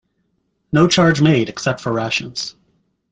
[0.71, 2.55] No charge made, except for rations.